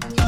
[0.00, 0.27] Mm-hmm.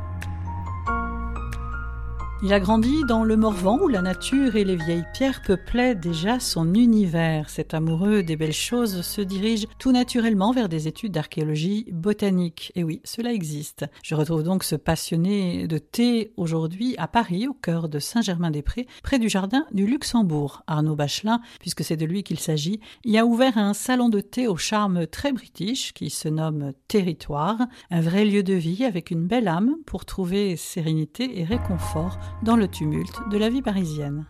[2.43, 6.39] Il a grandi dans le Morvan où la nature et les vieilles pierres peuplaient déjà
[6.39, 7.51] son univers.
[7.51, 12.71] Cet amoureux des belles choses se dirige tout naturellement vers des études d'archéologie botanique.
[12.73, 13.85] Et oui, cela existe.
[14.03, 19.19] Je retrouve donc ce passionné de thé aujourd'hui à Paris, au cœur de Saint-Germain-des-Prés, près
[19.19, 20.63] du jardin du Luxembourg.
[20.65, 24.47] Arnaud Bachelin, puisque c'est de lui qu'il s'agit, y a ouvert un salon de thé
[24.47, 27.59] au charme très british qui se nomme Territoire,
[27.91, 32.55] un vrai lieu de vie avec une belle âme pour trouver sérénité et réconfort dans
[32.55, 34.25] le tumulte de la vie parisienne.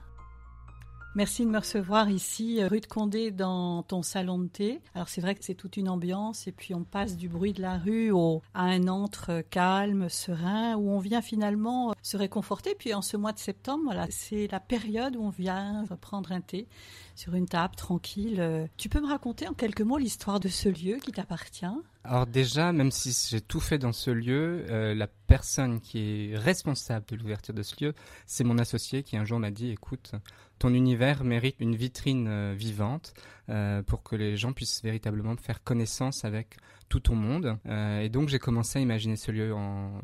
[1.14, 4.80] Merci de me recevoir ici, euh, rue de Condé, dans ton salon de thé.
[4.96, 7.62] Alors c'est vrai que c'est toute une ambiance et puis on passe du bruit de
[7.62, 12.76] la rue au, à un antre calme, serein, où on vient finalement se réconforter.
[12.80, 16.40] Puis en ce mois de septembre, voilà, c'est la période où on vient prendre un
[16.40, 16.70] thé
[17.16, 18.70] sur une table tranquille.
[18.78, 21.66] Tu peux me raconter en quelques mots l'histoire de ce lieu qui t'appartient?
[22.04, 26.38] Alors déjà, même si j'ai tout fait dans ce lieu, euh, la personne qui est
[26.38, 27.94] responsable de l'ouverture de ce lieu,
[28.26, 30.14] c'est mon associé qui un jour m'a dit, écoute,
[30.62, 33.16] ton univers mérite une vitrine euh, vivante
[33.50, 37.58] euh, pour que les gens puissent véritablement faire connaissance avec tout ton monde.
[38.02, 39.56] et donc j'ai commencé à imaginer ce lieu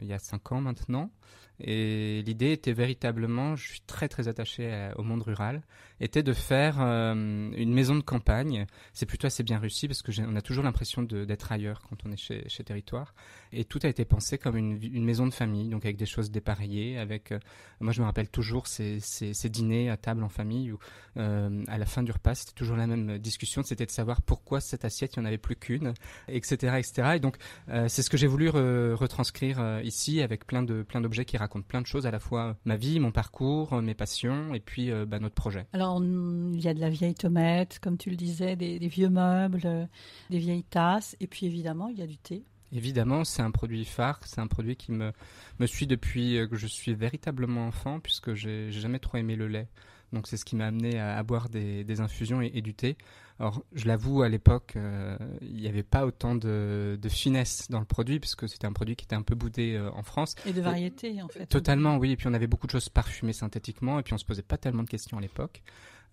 [0.02, 1.12] il y a cinq ans maintenant.
[1.60, 5.62] Et l'idée était véritablement, je suis très très attaché au monde rural,
[6.00, 8.66] était de faire euh, une maison de campagne.
[8.94, 12.12] C'est plutôt assez bien réussi parce que on a toujours l'impression d'être ailleurs quand on
[12.12, 13.14] est chez, chez Territoire.
[13.52, 16.30] Et tout a été pensé comme une, une, maison de famille, donc avec des choses
[16.30, 16.98] dépareillées.
[16.98, 17.40] Avec, euh,
[17.80, 20.80] moi je me rappelle toujours ces, ces, dîners à table en famille où
[21.18, 24.60] euh, à la fin du repas c'était toujours la même discussion, c'était de savoir pourquoi
[24.60, 25.94] cette assiette il n'y en avait plus qu'une,
[26.28, 27.14] etc., etc.
[27.16, 27.38] Et donc
[27.88, 31.66] c'est ce que j'ai voulu re retranscrire ici avec plein de plein d'objets qui raconte
[31.66, 35.06] plein de choses, à la fois ma vie, mon parcours, mes passions et puis euh,
[35.06, 35.66] bah, notre projet.
[35.72, 39.62] Alors, il y a de la vieille tomate, comme tu le disais, des, vieux meubles,
[39.64, 39.86] euh,
[40.30, 42.44] des vieilles tasses, et puis évidemment, il y a du thé.
[42.74, 45.14] Évidemment, c'est un produit phare, c'est un produit qui me,
[45.60, 49.48] me suit depuis euh, que je suis véritablement enfant, puisque j'ai jamais trop aimé le
[49.48, 49.70] lait.
[50.14, 52.98] Donc c'est ce qui m'a amené à, boire des, des infusions et, du thé.
[53.40, 57.80] Alors je l'avoue, à l'époque, euh, il n'y avait pas autant de, de, finesse dans
[57.80, 60.36] le produit, puisque c'était un produit qui était un peu boudé euh, en France.
[60.46, 61.46] Et de variété, en fait.
[61.46, 62.12] Totalement, oui.
[62.12, 64.58] Et puis on avait beaucoup de choses parfumées synthétiquement, et puis on se posait pas
[64.58, 65.62] tellement de questions à l'époque.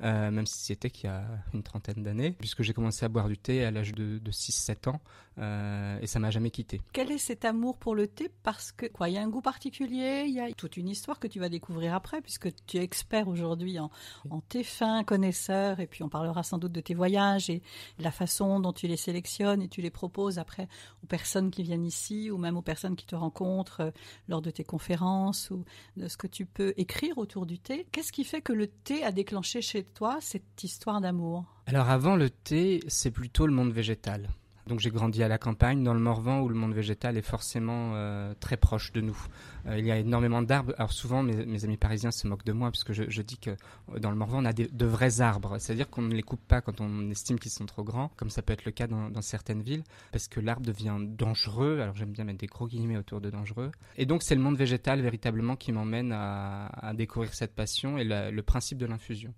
[0.02, 3.28] Euh, même si c'était qu'il y a une trentaine d'années, puisque j'ai commencé à boire
[3.28, 5.00] du thé à l'âge de, de 6-7 ans,
[5.38, 6.80] euh, et ça m'a jamais quitté.
[6.92, 8.28] Quel est cet amour pour le thé?
[8.42, 11.18] Parce que quoi, il y a un goût particulier, il y a toute une histoire
[11.20, 13.90] que tu vas découvrir après, puisque tu es expert aujourd'hui en,
[14.30, 17.62] en thé fin, connaisseur, et puis on parlera sans doute de tes voyages et
[17.98, 20.68] la façon dont tu les sélectionnes et tu les proposes après
[21.02, 23.90] aux personnes qui viennent ici, ou même aux personnes qui te rencontrent euh,
[24.28, 25.64] lors de tes conférences, ou
[25.96, 27.86] de ce que tu peux écrire autour du thé.
[27.92, 32.16] Qu'est-ce qui fait que le thé a déclenché chez toi cette histoire d'amour Alors avant
[32.16, 34.28] le thé, c'est plutôt le monde végétal.
[34.66, 37.92] Donc j'ai grandi à la campagne, dans le Morvan, où le monde végétal est forcément
[37.94, 39.18] euh, très proche de nous.
[39.66, 40.72] Euh, il y a énormément d'arbres.
[40.78, 43.98] Alors souvent, mes, amis parisiens se moquent de moi, parce que je, dis que euh,
[43.98, 45.58] dans le Morvan, on a de vrais arbres.
[45.58, 48.40] C'est-à-dire qu'on ne les coupe pas quand on estime qu'ils sont trop grands, comme ça
[48.40, 51.80] peut être le cas dans, certaines villes, parce que l'arbre devient dangereux.
[51.80, 53.70] Alors j'aime bien mettre des gros guillemets autour de dangereux.
[53.96, 58.42] Et donc c'est le monde végétal véritablement qui m'emmène à, découvrir cette passion et le
[58.42, 59.34] principe de l'infusion.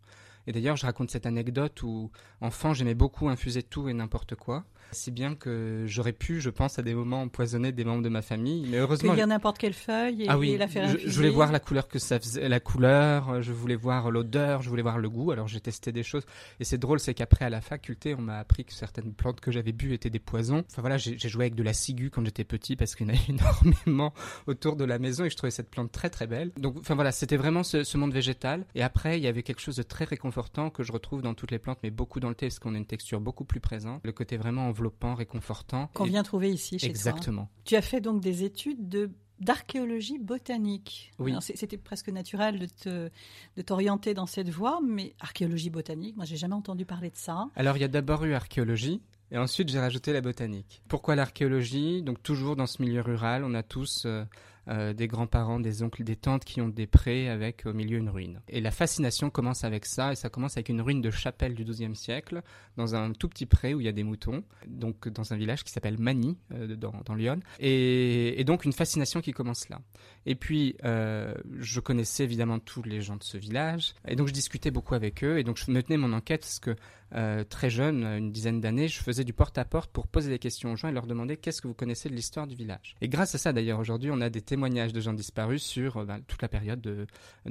[0.46, 4.64] Et d'ailleurs, je raconte cette anecdote où, enfant, j'aimais beaucoup infuser tout et n'importe quoi.
[4.92, 8.22] Si bien que j'aurais pu, je pense, à des moments empoisonner des membres de ma
[8.22, 8.66] famille.
[8.70, 9.10] Mais heureusement.
[9.10, 11.88] Cueillir n'importe quelle feuille et, ah oui, la faire je, je, voulais voir la couleur
[11.88, 15.30] que ça faisait, la couleur, je voulais voir l'odeur, je voulais voir le goût.
[15.32, 16.24] Alors j'ai testé des choses.
[16.60, 19.50] Et c'est drôle, c'est qu'après, à la faculté, on m'a appris que certaines plantes que
[19.50, 20.64] j'avais bu étaient des poisons.
[20.70, 23.14] Enfin voilà, j'ai joué avec de la ciguë quand j'étais petit parce qu'il y en
[23.14, 24.12] avait énormément
[24.46, 26.52] autour de la maison et je trouvais cette plante très très belle.
[26.56, 28.64] Donc, enfin voilà, c'était vraiment ce, ce monde végétal.
[28.74, 31.50] Et après, il y avait quelque chose de très réconfortant que je retrouve dans toutes
[31.50, 34.00] les plantes, mais beaucoup dans le thé parce qu'on a une texture beaucoup plus présente.
[34.04, 37.44] Le côté vraiment enveloppant, réconfortant Qu'on vient trouver ici chez Exactement.
[37.44, 37.50] toi.
[37.64, 41.12] Tu as fait donc des études de d'archéologie botanique.
[41.18, 41.34] Oui.
[41.40, 43.10] C'était presque naturel de, te,
[43.56, 47.46] de t'orienter dans cette voie, mais archéologie botanique, moi j'ai jamais entendu parler de ça.
[47.54, 50.80] Alors il y a d'abord eu archéologie, Et ensuite, j'ai rajouté la botanique.
[50.88, 52.02] Pourquoi l'archéologie?
[52.02, 54.24] Donc toujours dans ce milieu rural, on a tous euh,
[54.68, 58.08] euh, des grands-parents, des oncles, des tantes qui ont des prés avec au milieu une
[58.08, 58.40] ruine.
[58.48, 61.64] Et la fascination commence avec ça, et ça commence avec une ruine de chapelle du
[61.64, 62.42] XIIe siècle,
[62.76, 65.64] dans un tout petit pré où il y a des moutons, donc dans un village
[65.64, 67.40] qui s'appelle Mani, euh, dans, dans Lyon.
[67.60, 69.80] Et, et, donc une fascination qui commence là.
[70.24, 74.32] Et puis, euh, je connaissais évidemment tous les gens de ce village, et donc je
[74.32, 76.76] discutais beaucoup avec eux, et donc je me tenais mon enquête, parce que
[77.14, 80.76] euh, très jeune, une dizaine d'années, je faisais du porte-à-porte pour poser des questions aux
[80.76, 82.96] gens et leur demander qu'est-ce que vous connaissez de l'histoire du village.
[83.00, 86.04] Et grâce à ça, d'ailleurs, aujourd'hui, on a des témoignages de gens disparus sur euh,
[86.04, 87.06] ben, toute la période de,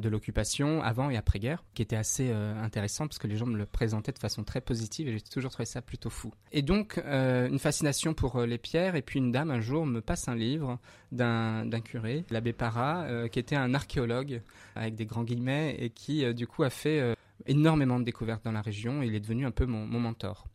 [0.09, 3.65] l'occupation, avant et après-guerre, qui était assez euh, intéressant parce que les gens me le
[3.65, 6.33] présentaient de façon très positive et j'ai toujours trouvé ça plutôt fou.
[6.51, 10.27] Et donc, une fascination pour les pierres, et puis une dame un jour me passe
[10.27, 10.79] un livre
[11.11, 14.41] d'un curé, l'abbé Para, qui était un archéologue,
[14.75, 17.15] avec des grands guillemets, et qui, du coup, a fait
[17.47, 20.47] énormément de découvertes dans la région et il est devenu un peu mon, mon mentor.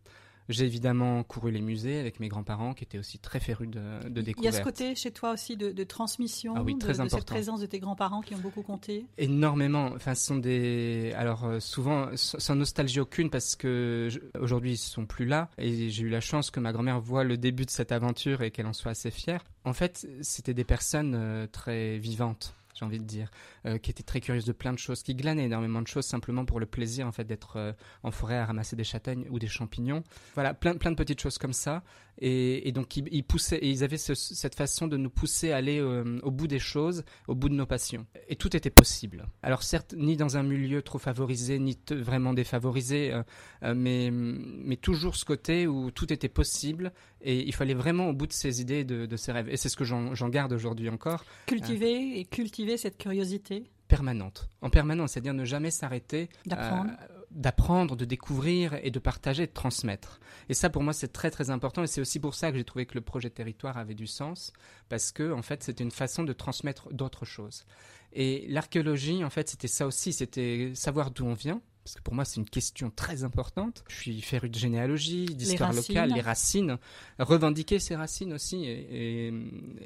[0.48, 4.20] J'ai évidemment couru les musées avec mes grands-parents qui étaient aussi très férus de, de
[4.20, 4.38] découvertes.
[4.38, 6.94] Il y a ce côté chez toi aussi de, de transmission, ah oui, très de,
[6.94, 7.04] important.
[7.04, 9.06] de cette présence de tes grands-parents qui ont beaucoup compté?
[9.16, 9.92] Énormément.
[9.94, 11.12] Enfin, ce sont des.
[11.14, 14.18] Alors, euh, souvent, sans nostalgie aucune parce que je...
[14.40, 15.50] aujourd'hui, ils ne sont plus là.
[15.56, 18.50] Et j'ai eu la chance que ma grand-mère voit le début de cette aventure et
[18.50, 19.44] qu'elle en soit assez fière.
[19.64, 23.30] En fait, c'était des personnes euh, très vivantes j'ai envie de dire,
[23.66, 26.46] euh, qui était très curieuse de plein de choses, qui glanait énormément de choses simplement
[26.46, 27.72] pour le plaisir en fait d'être euh,
[28.02, 30.02] en forêt à ramasser des châtaignes ou des champignons.
[30.34, 31.82] Voilà, plein, plein de petites choses comme ça.
[32.20, 35.52] Et, et donc ils, ils, poussaient, et ils avaient ce, cette façon de nous pousser
[35.52, 38.06] à aller euh, au bout des choses, au bout de nos passions.
[38.28, 39.26] Et tout était possible.
[39.42, 43.22] Alors certes, ni dans un milieu trop favorisé, ni vraiment défavorisé, euh,
[43.62, 48.12] euh, mais, mais toujours ce côté où tout était possible et il fallait vraiment au
[48.12, 49.48] bout de ses idées, de, de ses rêves.
[49.48, 51.24] Et c'est ce que j'en garde aujourd'hui encore.
[51.46, 53.64] Cultiver et cultiver cette curiosité?
[53.88, 56.90] Permanente, en permanence, c'est-à-dire ne jamais s'arrêter d'apprendre.
[57.10, 60.20] Euh, d'apprendre, de découvrir et de partager, de transmettre.
[60.48, 61.82] Et ça, pour moi, c'est très très important.
[61.82, 64.52] Et c'est aussi pour ça que j'ai trouvé que le projet territoire avait du sens,
[64.88, 67.64] parce que en fait, c'était une façon de transmettre d'autres choses.
[68.12, 72.14] Et l'archéologie, en fait, c'était ça aussi, c'était savoir d'où on vient, parce que pour
[72.14, 73.82] moi c'est une question très importante.
[73.88, 76.78] Je suis féru de généalogie, d'histoire locale, les racines,
[77.18, 78.64] revendiquer ces racines aussi.
[78.64, 79.32] Et, et,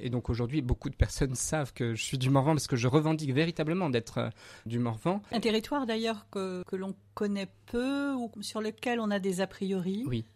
[0.02, 2.88] et donc aujourd'hui, beaucoup de personnes savent que je suis du Morvan parce que je
[2.88, 4.28] revendique véritablement d'être euh,
[4.66, 5.22] du Morvan.
[5.32, 9.46] Un territoire d'ailleurs que, que l'on connaît peu ou sur lequel on a des a
[9.46, 10.04] priori.
[10.06, 10.26] Oui.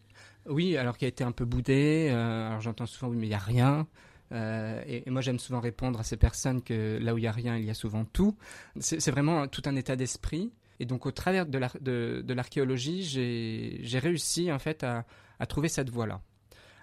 [0.47, 2.09] Oui, alors qui a été un peu boudé.
[2.11, 3.87] Euh, alors j'entends souvent oui, mais il n'y a rien.
[4.32, 7.26] Euh, et, et, moi, j'aime souvent répondre à ces personnes que là où il n'y
[7.26, 8.37] a rien, il y a souvent tout.
[8.79, 10.50] C'est vraiment tout un état d'esprit.
[10.81, 15.05] Et donc, au travers de l'archéologie, j'ai réussi en fait à,
[15.47, 16.21] trouver cette voie-là.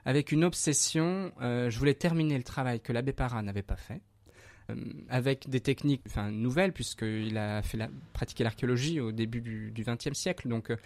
[0.06, 4.02] Avec une obsession, euh, je voulais terminer le travail que l'abbé Parra n'avait pas fait,
[4.70, 4.76] euh,
[5.10, 10.14] avec des techniques enfin, nouvelles, puisqu'il a fait la, pratiquer l'archéologie au début du XXe
[10.14, 10.48] siècle.
[10.48, 10.78] Donc, euh,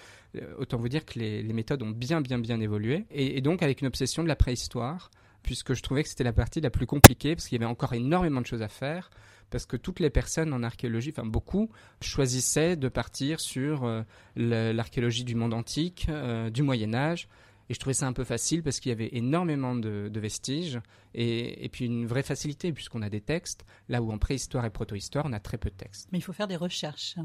[0.57, 3.05] autant vous dire que les, méthodes ont bien, bien, bien évolué.
[3.11, 5.11] Et donc, avec une obsession de la préhistoire,
[5.43, 7.93] puisque je trouvais que c'était la partie la plus compliquée, parce qu'il y avait encore
[7.93, 9.09] énormément de choses à faire
[9.49, 11.69] parce que toutes les personnes en archéologie, enfin beaucoup,
[12.01, 14.03] choisissaient de partir sur euh,
[14.35, 17.27] l'archéologie du monde antique, euh, du Moyen Âge.
[17.69, 20.79] Et je trouvais ça un peu facile parce qu'il y avait énormément de, de vestiges
[21.13, 24.71] et, et, puis une vraie facilité puisqu'on a des textes, là où en préhistoire et
[24.71, 26.09] protohistoire, on a très peu de textes.
[26.11, 27.17] Mais il faut faire des recherches.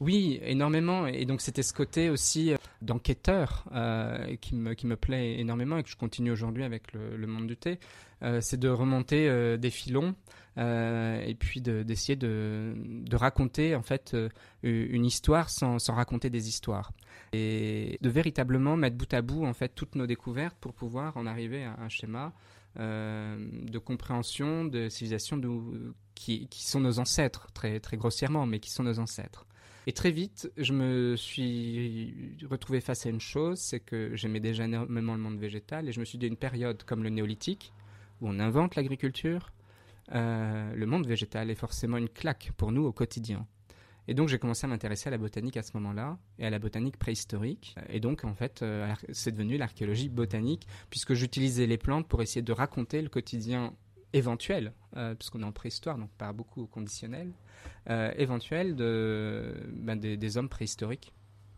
[0.00, 1.06] Oui, énormément.
[1.06, 5.78] Et donc c'était ce côté aussi euh, d'enquêteur euh, qui, me, qui me plaît énormément
[5.78, 7.78] et que je continue aujourd'hui avec le, le, monde du thé.
[8.22, 10.14] Euh, c'est de remonter euh, des filons
[10.56, 12.74] et puis d'essayer de,
[13.12, 14.16] raconter en fait
[14.62, 16.92] une histoire sans, raconter des histoires
[17.32, 21.26] et de véritablement mettre bout à bout en fait toutes nos découvertes pour pouvoir en
[21.26, 22.32] arriver à un schéma
[22.76, 25.40] de compréhension de civilisation
[26.14, 29.46] qui, qui sont nos ancêtres très très grossièrement mais qui sont nos ancêtres.
[29.88, 34.64] Et très vite, je me suis retrouvé face à une chose, c'est que j'aimais déjà
[34.64, 37.72] énormément le monde végétal et je me suis dit une période comme le néolithique,
[38.20, 39.52] où on invente l'agriculture,
[40.14, 43.46] euh, le monde végétal est forcément une claque pour nous au quotidien.
[44.08, 46.58] Et donc j'ai commencé à m'intéresser à la botanique à ce moment-là, et à la
[46.58, 47.74] botanique préhistorique.
[47.88, 52.42] Et donc en fait, euh, c'est devenu l'archéologie botanique, puisque j'utilisais les plantes pour essayer
[52.42, 53.74] de raconter le quotidien
[54.12, 57.32] éventuel, euh, puisqu'on est en préhistoire, donc pas beaucoup au conditionnel,
[58.16, 61.12] éventuel de, ben, des hommes préhistoriques.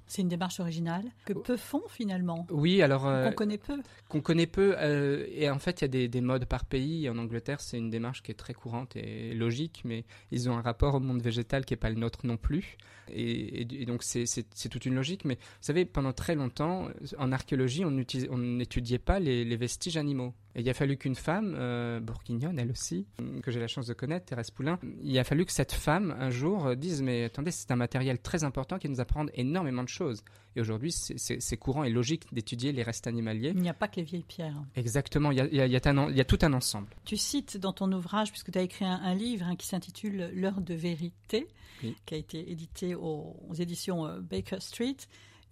[0.08, 2.46] C'est une démarche originale que peu font finalement.
[2.50, 3.82] Oui, alors euh, qu'on connaît peu.
[4.08, 7.08] Qu'on connaît peu, euh, et en fait il y a des, des, modes par pays.
[7.10, 10.62] En Angleterre, c'est une démarche qui est très courante et logique, mais ils ont un
[10.62, 12.78] rapport au monde végétal qui est pas le nôtre non plus.
[13.10, 15.24] Et, et, et donc c'est toute une logique.
[15.24, 16.88] Mais vous savez, pendant très longtemps,
[17.18, 17.90] en archéologie, on
[18.38, 20.34] n'étudiait pas les, les, vestiges animaux.
[20.58, 23.06] Et il a fallu qu'une femme, bourguignonne elle aussi,
[23.42, 26.30] que j'ai la chance de connaître, Thérèse Poulain, il a fallu que cette femme, un
[26.30, 30.24] jour, dise Mais attendez, c'est un matériel très important qui nous apprend énormément de choses.
[30.56, 33.52] Et aujourd'hui, c'est courant et logique d'étudier les restes animaliers.
[33.54, 34.60] Il n'y a pas que les vieilles pierres.
[34.74, 36.88] Exactement, il y a, il y a, tout un ensemble.
[37.04, 40.60] Tu cites dans ton ouvrage, puisque tu as écrit un, livre hein, qui s'intitule L'heure
[40.60, 41.46] de vérité,
[42.04, 44.96] qui a été édité aux, éditions euh, Baker Street,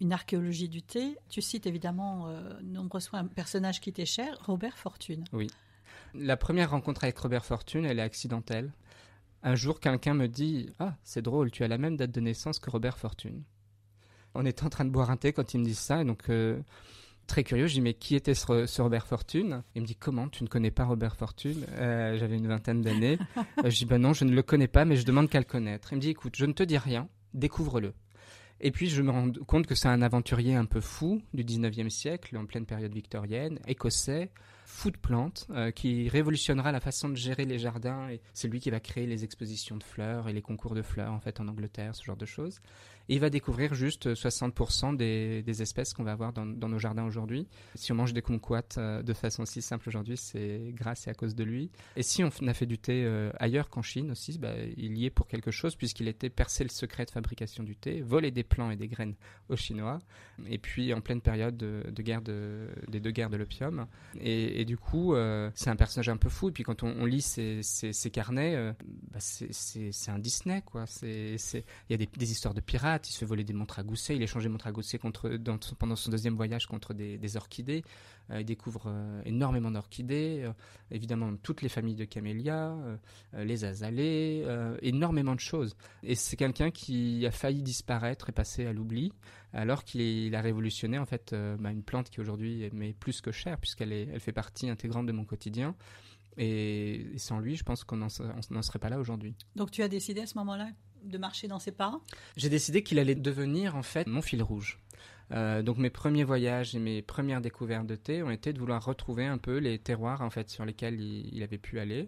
[0.01, 1.17] une archéologie du thé.
[1.29, 5.23] Tu cites évidemment euh, nombreux un personnage qui t'est cher, Robert Fortune.
[5.33, 5.47] Oui.
[6.13, 8.71] La première rencontre avec Robert Fortune, elle est accidentelle.
[9.43, 12.59] Un jour, quelqu'un me dit Ah, c'est drôle, tu as la même date de naissance
[12.59, 13.43] que Robert Fortune.
[14.33, 16.29] On était en train de boire un thé quand il me dit ça, et donc
[16.29, 16.59] euh,
[17.27, 19.63] très curieux, je dis mais qui était ce, Robert Fortune?
[19.75, 21.65] Il me dit comment tu ne connais pas Robert Fortune?
[21.73, 23.17] Euh, J'avais une vingtaine d'années.
[23.63, 25.45] Euh, je dis ben non, je ne le connais pas, mais je demande qu'à le
[25.45, 25.93] connaître.
[25.93, 27.93] Il me dit écoute, je ne te dis rien, découvre-le.
[28.59, 31.89] Et puis je me rends compte que c'est un aventurier un peu fou du 19e
[31.89, 34.31] siècle, en pleine période victorienne, écossais,
[34.65, 38.09] fou de plantes, qui révolutionnera la façon de gérer les jardins.
[38.09, 41.13] Et c'est lui qui va créer les expositions de fleurs et les concours de fleurs
[41.13, 42.59] en fait en Angleterre, ce genre de choses
[43.09, 47.47] il va découvrir juste 60% des, des, espèces qu'on va avoir dans, nos jardins aujourd'hui.
[47.75, 51.13] Si on mange des kumquats euh, de façon si simple aujourd'hui, c'est grâce et à
[51.13, 51.71] cause de lui.
[51.95, 55.05] Et si on a fait du thé euh, ailleurs qu'en Chine aussi, bah, il y
[55.05, 58.43] est pour quelque chose puisqu'il était percé le secret de fabrication du thé, volé des
[58.43, 59.15] plants et des graines
[59.49, 59.99] aux Chinois,
[60.47, 63.87] et puis en pleine période de, guerre de, des deux guerres de l'opium.
[64.19, 66.49] Et, et, du coup, euh, c'est un personnage un peu fou.
[66.49, 67.61] Et puis quand on, lit ses,
[68.11, 68.73] carnets,
[69.11, 70.85] bah, c'est un Disney, quoi.
[71.03, 71.37] Il
[71.89, 74.43] y a des histoires de pirates il se voler des montres à gousset, il échange
[74.43, 75.37] des montres à gousset contre,
[75.77, 77.83] pendant son deuxième voyage contre des, orchidées.
[78.29, 80.53] Euh, il découvre euh, énormément d'orchidées, euh,
[80.91, 82.75] évidemment toutes les familles de camélias,
[83.33, 84.45] les azalées,
[84.81, 85.75] énormément de choses.
[86.03, 89.11] Et c'est quelqu'un qui a failli disparaître et passer à l'oubli,
[89.53, 93.57] alors qu'il a révolutionné en fait bah, une plante qui aujourd'hui m'est plus que chère
[93.57, 95.75] puisqu'elle elle fait partie intégrante de mon quotidien.
[96.37, 99.35] Et, sans lui, je pense qu'on n'en serait pas là aujourd'hui.
[99.55, 100.69] Donc tu as décidé à ce moment-là
[101.03, 101.99] de marcher dans ses pas
[102.35, 104.79] J'ai décidé qu'il allait devenir en fait mon fil rouge.
[105.31, 108.83] Euh, donc mes premiers voyages et mes premières découvertes de thé ont été de vouloir
[108.83, 112.07] retrouver un peu les terroirs en fait sur lesquels il avait pu aller,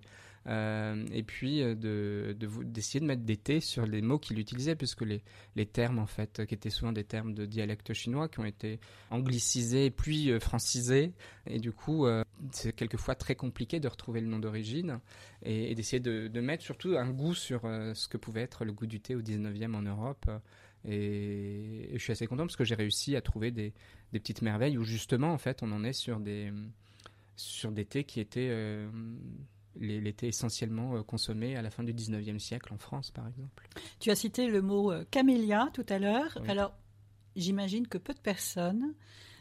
[0.49, 4.75] euh, et puis euh, de, d'essayer de, mettre des T sur les mots qu'il utilisait,
[4.75, 5.21] puisque les,
[5.55, 8.79] les, termes, en fait, qui étaient souvent des termes de dialecte chinois, qui ont été
[9.11, 11.13] anglicisés puis euh, francisés,
[11.45, 12.07] et du coup,
[12.51, 14.99] c'est quelquefois très compliqué de retrouver le nom d'origine,
[15.43, 18.87] et, d'essayer de, de, mettre surtout un goût sur ce que pouvait être le goût
[18.87, 20.29] du thé au 19e en Europe.
[20.87, 23.73] Et, je suis assez content parce que j'ai réussi à trouver des,
[24.13, 26.51] des, petites merveilles où justement, en fait, on en est sur des,
[27.35, 28.49] sur des thés qui étaient
[29.79, 33.67] il était essentiellement euh, consommé à la fin du 19e siècle en France, par exemple.
[33.99, 36.37] Tu as cité le mot euh, camélia tout à l'heure.
[36.47, 36.73] Alors,
[37.35, 38.93] j'imagine que peu de personnes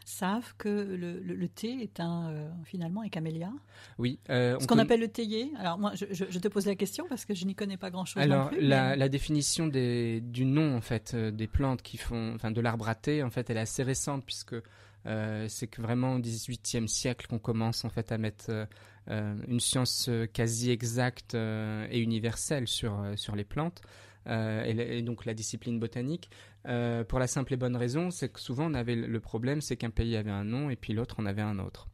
[0.04, 3.52] savent que le, thé est un, euh, finalement un camélia.
[3.98, 4.18] Oui.
[4.28, 5.52] Ce qu'on appelle le théier.
[5.58, 8.22] Alors moi, je, te pose la question parce que je n'y connais pas grand-chose.
[8.22, 12.88] Alors la, définition des, du nom en fait des plantes qui font, enfin de l'arbre
[12.88, 14.56] à thé, en fait, elle est assez récente puisque
[15.04, 18.66] c'est que vraiment au XVIIIe siècle qu'on commence en fait à mettre
[19.08, 23.82] une science euh, quasi exacte euh, et universelle sur, sur les plantes.
[24.26, 26.28] Et, donc la discipline botanique,
[26.64, 29.88] pour la simple et bonne raison, c'est que souvent on avait le problème, c'est qu'un
[29.88, 31.88] pays avait un nom et puis l'autre en avait un autre.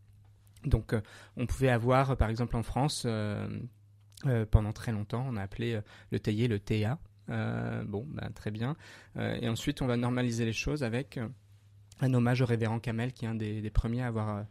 [0.64, 0.96] Donc
[1.36, 3.06] on pouvait avoir, par exemple en France,
[4.50, 5.80] pendant très longtemps, on a appelé
[6.10, 6.98] le théier le TA.
[7.28, 8.74] bon, ben, très bien.
[9.16, 11.20] et ensuite, on va normaliser les choses avec
[12.00, 14.42] un hommage au révérend Kamel, qui est un des, des premiers à avoir euh,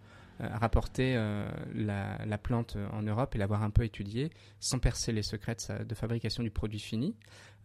[0.51, 5.57] rapporter euh, la, plante en Europe et l'avoir un peu étudiée, sans percer les secrets
[5.87, 7.15] de, fabrication du produit fini.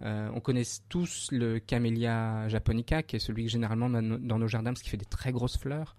[0.03, 4.73] Euh, on connaît tous le Camellia japonica, qui est celui que généralement dans nos jardins,
[4.73, 5.97] parce qu'il fait des très grosses fleurs.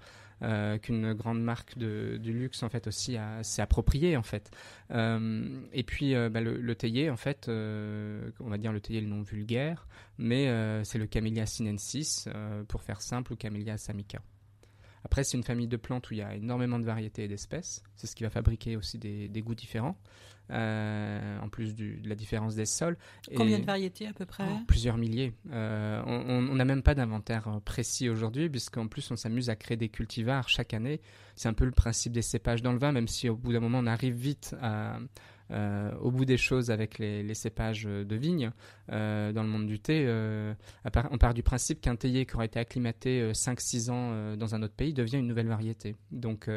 [0.82, 4.50] qu'une grande marque de, du luxe en fait aussi s'est approprié en fait.
[4.90, 9.22] et puis bah, le, le, théier en fait, on va dire le théier le nom
[9.22, 10.48] vulgaire, mais
[10.86, 12.30] c'est le Camellia sinensis
[12.70, 14.22] pour faire simple ou Camellia samica.
[15.04, 17.84] Après, c'est une famille de plantes où il y a énormément de variétés et d'espèces.
[17.96, 19.98] C'est ce qui va fabriquer aussi des, goûts différents,
[20.52, 22.98] euh, en plus de la différence des sols.
[23.36, 25.34] Combien de variétés à peu près oh, Plusieurs milliers.
[25.52, 29.90] Euh, on n'a même pas d'inventaire précis aujourd'hui, puisqu'en plus on s'amuse à créer des
[29.90, 31.02] cultivars chaque année.
[31.36, 33.62] C'est un peu le principe des cépages dans le vin, même si au bout d'un
[33.62, 35.00] moment on arrive vite à euh,
[35.52, 38.52] au bout des choses avec les, cépages de vigne
[38.92, 40.54] euh, dans le monde du thé, euh,
[41.12, 44.76] on part du principe qu'un théier qui aurait été acclimaté 5-6 ans dans un autre
[44.76, 45.96] pays devient une nouvelle variété.
[46.12, 46.50] Donc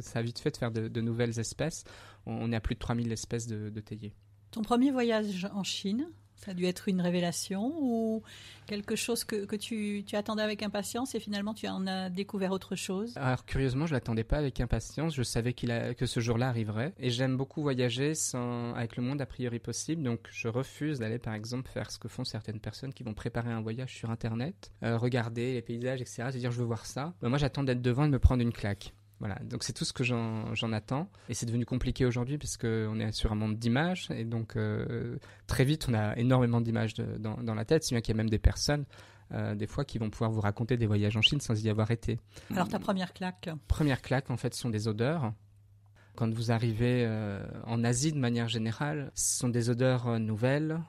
[0.00, 1.84] ça a vite fait de faire de, nouvelles espèces.
[2.26, 4.12] On, est à plus de 3000 espèces de, de théiers.
[4.50, 6.08] Ton premier voyage en Chine,
[6.44, 8.22] Ça a dû être une révélation ou
[8.66, 13.12] quelque chose que, tu, attendais avec impatience et finalement tu en as découvert autre chose?
[13.16, 15.14] Alors curieusement, je l'attendais pas avec impatience.
[15.14, 16.94] Je savais que ce jour-là arriverait.
[16.98, 20.02] Et j'aime beaucoup voyager sans, avec le monde a priori possible.
[20.02, 23.50] Donc je refuse d'aller par exemple faire ce que font certaines personnes qui vont préparer
[23.50, 26.28] un voyage sur Internet, euh, regarder les paysages, etc.
[26.32, 27.12] Se dire je veux voir ça.
[27.20, 28.94] Ben, moi j'attends d'être devant et de me prendre une claque.
[29.20, 31.08] Voilà, donc c'est tout ce que j'en attends.
[31.28, 34.08] Et c'est devenu compliqué aujourd'hui parce qu'on est sur un monde d'images.
[34.10, 38.00] Et donc euh, très vite, on a énormément d'images dans, dans, la tête, si bien
[38.00, 38.86] qu'il y a même des personnes,
[39.32, 41.90] euh, des fois, qui vont pouvoir vous raconter des voyages en Chine sans y avoir
[41.90, 42.18] été.
[42.50, 45.34] Alors ta première claque Première claque, en fait, sont des odeurs.
[46.16, 50.80] Quand vous arrivez euh, en Asie de manière générale, ce sont des odeurs nouvelles,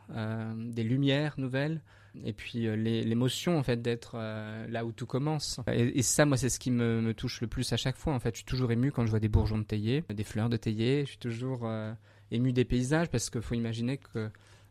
[0.56, 1.82] des lumières nouvelles,
[2.24, 5.60] et puis euh, l'émotion en fait d'être euh, là où tout commence.
[5.72, 8.14] Et, ça, moi, c'est ce qui me, touche le plus à chaque fois.
[8.14, 10.50] En fait, je suis toujours ému quand je vois des bourgeons de théier, des fleurs
[10.50, 11.02] de théier.
[11.06, 11.94] Je suis toujours euh,
[12.32, 14.30] ému des paysages parce qu'il faut imaginer que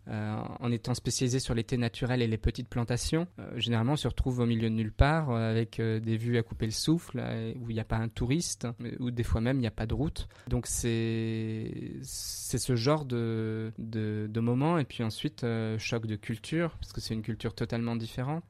[0.08, 3.96] euh, en étant spécialisé sur les thés naturels et les petites plantations, euh, généralement on
[3.96, 7.22] se retrouve au milieu de nulle part euh, avec des vues à couper le souffle,
[7.60, 8.66] où il n'y a pas un touriste,
[8.98, 10.26] ou des fois même il n'y a pas de route.
[10.48, 15.44] Donc c'est ce genre de, de, de moment et puis ensuite
[15.78, 18.42] choc de culture parce que c'est une culture totalement différente.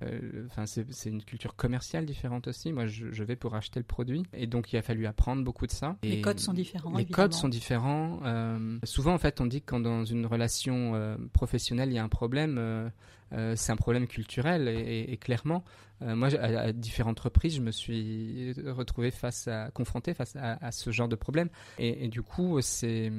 [0.47, 2.73] Enfin c'est une culture commerciale différente aussi.
[2.73, 5.67] Moi je, je, vais pour acheter le produit et donc il a fallu apprendre beaucoup
[5.67, 5.97] de ça.
[6.03, 6.97] les codes sont différents.
[6.97, 8.21] Les codes sont différents.
[8.85, 12.11] souvent en fait on dit que quand dans une relation professionnel, il y a un
[12.11, 12.91] problème, euh,
[13.33, 15.65] euh, c'est un problème culturel et, clairement,
[16.03, 20.91] euh, moi, à, différentes reprises, je me suis retrouvé face à, confronté face à, ce
[20.91, 21.49] genre de problème.
[21.79, 23.11] Et, du coup, c'est,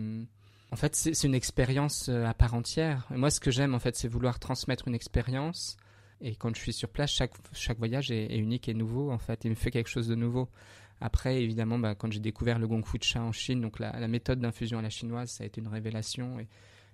[0.71, 3.07] en fait, c'est une expérience à part entière.
[3.09, 5.77] moi, ce que j'aime, en fait, c'est vouloir transmettre une expérience.
[6.23, 9.45] Et quand je suis sur place, chaque, chaque voyage est, unique et nouveau, en fait.
[9.45, 10.47] Il me fait quelque chose de nouveau.
[10.99, 14.39] Après, évidemment, bah, quand j'ai découvert le Gong Fu Cha en Chine, donc la, méthode
[14.39, 16.37] d'infusion à la chinoise, ça a été une révélation.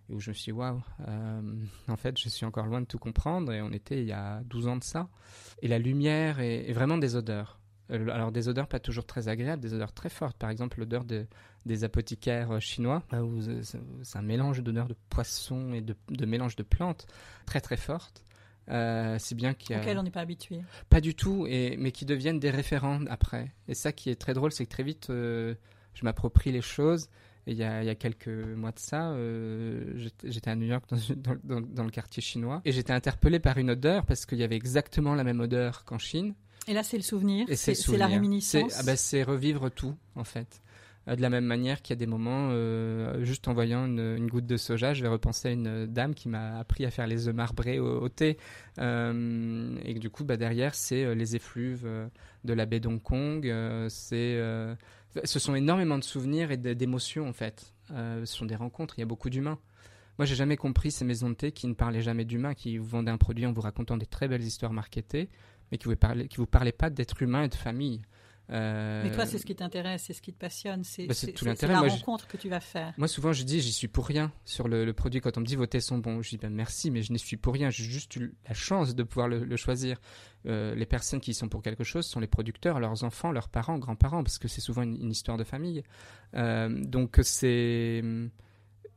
[0.10, 1.42] Et où je me suis dit, waouh, euh,
[1.88, 4.42] en fait, je suis encore loin de tout comprendre, et on était il y a
[4.46, 5.10] 12 ans de ça.
[5.62, 7.60] Et la lumière est, vraiment des odeurs.
[7.92, 10.38] Euh, alors des odeurs pas toujours très agréables, des odeurs très fortes.
[10.38, 11.26] Par exemple, l'odeur de,
[11.66, 13.04] des apothicaires euh, chinois,
[13.64, 17.08] c'est un mélange d'odeurs de poissons et de, de mélange de plantes
[17.46, 18.24] très très fortes.
[18.70, 20.62] Euh, c'est bien qu'il on n'est pas habitué.
[20.90, 23.54] Pas du tout, et, mais qui deviennent des référents après.
[23.70, 25.56] Et ça qui est très drôle, c'est que très vite, je
[26.04, 27.10] m'approprie les choses
[27.48, 30.84] il y, a, quelques mois de ça, euh, j'étais à New York
[31.44, 35.16] dans, le quartier chinois et j'étais interpellé par une odeur parce qu'il y avait exactement
[35.16, 36.34] la même odeur qu'en Chine.
[36.68, 38.76] Et là, c'est le souvenir, c'est la réminiscence.
[38.78, 40.62] Ah bah, c'est revivre tout, en fait.
[41.08, 44.28] Euh, de la même manière qu'il y a des moments, euh, juste en voyant une,
[44.28, 47.28] goutte de soja, je vais repenser à une dame qui m'a appris à faire les
[47.28, 48.38] œufs marbrés au, thé.
[48.80, 51.88] et du coup, bah, derrière, c'est les effluves
[52.44, 53.52] de la baie d'Hong Kong,
[53.90, 54.40] c'est
[55.24, 57.74] ce sont énormément de souvenirs et d'émotions en fait.
[57.92, 59.60] Euh, ce sont des rencontres, il y a beaucoup d'humains.
[60.18, 62.88] Moi, j'ai jamais compris ces maisons de thé qui ne parlaient jamais d'humains, qui vous
[62.88, 65.30] vendaient un produit en vous racontant des très belles histoires marketées,
[65.72, 65.96] mais qui vous
[66.38, 68.02] vous parlaient pas d'être humain et de famille.
[68.50, 71.82] Euh, Mais toi, c'est ce qui t'intéresse, c'est ce qui te passionne, c'est bah, la
[71.82, 72.94] rencontre que tu vas faire.
[72.98, 75.20] Moi, souvent, je dis, j'y suis pour rien sur le, produit.
[75.20, 77.20] Quand on me dit vos thés sont bons, je dis ben, merci, mais je n'y
[77.20, 77.70] suis pour rien.
[77.70, 80.00] J'ai juste eu la chance de pouvoir le, choisir.
[80.46, 83.50] Euh, les personnes qui y sont pour quelque chose sont les producteurs, leurs enfants, leurs
[83.50, 85.84] parents, grands-parents, parce que c'est souvent une, histoire de famille.
[86.36, 88.02] Euh, donc, c'est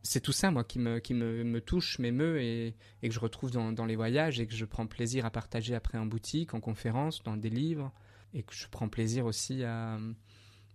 [0.02, 3.20] c'est tout ça, moi, qui me, qui me, me touche, m'émeut et, et, que je
[3.20, 6.54] retrouve dans, dans les voyages et que je prends plaisir à partager après en boutique,
[6.54, 7.92] en conférence, dans des livres
[8.34, 9.98] et que je prends plaisir aussi à,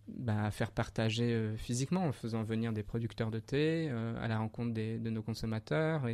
[0.07, 4.37] bah, faire partager euh, physiquement en faisant venir des producteurs de thé euh, à la
[4.37, 6.05] rencontre des, de nos consommateurs.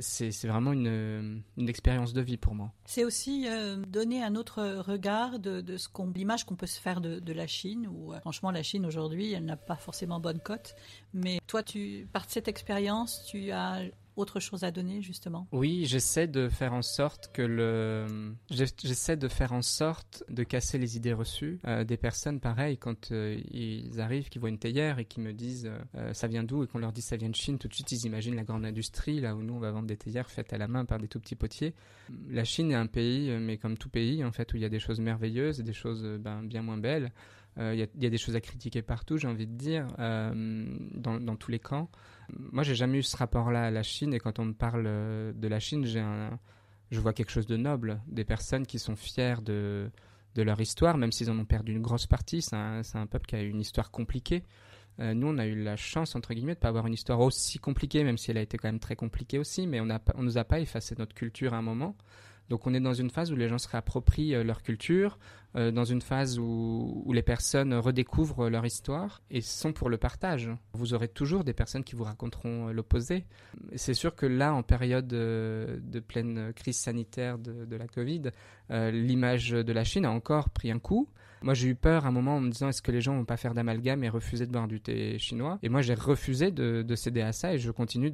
[0.00, 2.72] C'est, vraiment une, une, expérience de vie pour moi.
[2.86, 6.80] C'est aussi euh, donner un autre regard de, de ce qu'on, l'image qu'on peut se
[6.80, 7.86] faire de, de la Chine.
[7.86, 10.74] Où franchement, la Chine aujourd'hui, elle n'a pas forcément bonne cote.
[11.12, 13.82] Mais toi, tu, par cette expérience, tu as
[14.16, 15.48] autre chose à donner justement?
[15.52, 20.78] Oui, j'essaie de faire en sorte que le, j'essaie de faire en sorte de casser
[20.78, 22.40] les idées reçues euh, des personnes.
[22.40, 26.28] Pareil, quand euh, ils arrivent, qui voient une théière et qui me disent euh, ça
[26.28, 28.36] vient d'où et qu'on leur dit ça vient de Chine, tout de suite ils imaginent
[28.36, 30.84] la grande industrie là où nous on va vendre des théières faites à la main
[30.84, 31.74] par des tout petits potiers.
[32.28, 34.68] La Chine est un pays, mais comme tout pays en fait, où il y a
[34.68, 37.12] des choses merveilleuses et des choses ben, bien moins belles.
[37.56, 41.60] Il y, a des choses à critiquer partout, j'ai envie de dire, dans tous les
[41.60, 41.88] camps.
[42.30, 45.32] Moi, j'ai jamais eu ce rapport-là à la Chine, et quand on me parle euh,
[45.32, 46.02] de la Chine, j'ai
[46.90, 49.90] je vois quelque chose de noble, des personnes qui sont fières de,
[50.36, 52.42] leur histoire, même s'ils en ont perdu une grosse partie.
[52.42, 54.44] C'est un, peuple qui a une histoire compliquée.
[55.00, 57.58] Euh, nous, on a eu la chance, entre guillemets, de pas avoir une histoire aussi
[57.58, 60.38] compliquée, même si elle a été quand même très compliquée aussi, mais on ne nous
[60.38, 61.96] a pas effacé notre culture à un moment.
[62.48, 65.18] Donc on est dans une phase où les gens se réapproprient leur culture,
[65.54, 70.50] dans une phase où, les personnes redécouvrent leur histoire et sont pour le partage.
[70.72, 73.24] Vous aurez toujours des personnes qui vous raconteront l'opposé.
[73.76, 78.30] C'est sûr que là, en période de, pleine crise sanitaire de la Covid,
[78.70, 81.08] l'image de la Chine a encore pris un coup.
[81.44, 83.26] Moi, j'ai eu peur à un moment en me disant est-ce que les gens vont
[83.26, 85.58] pas faire d'amalgame et refuser de boire du thé chinois?
[85.62, 88.10] Et moi, j'ai refusé de, céder à ça et je continue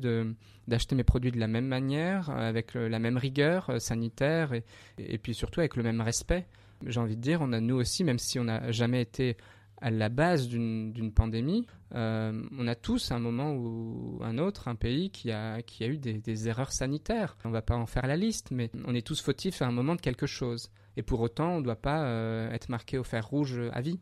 [0.66, 4.52] d'acheter mes produits de la même manière, avec la même rigueur euh, sanitaire
[4.98, 6.48] et, puis surtout avec le même respect.
[6.84, 9.36] J'ai envie de dire, on a nous aussi, même si on n'a jamais été
[9.80, 14.74] à la base d'une pandémie, euh, on a tous un moment ou un autre, un
[14.74, 17.36] pays qui a, eu des erreurs sanitaires.
[17.44, 19.72] On ne va pas en faire la liste, mais on est tous fautifs à un
[19.72, 20.72] moment de quelque chose.
[21.00, 23.98] Et pour autant, on ne doit pas euh, être marqué au fer rouge à vie.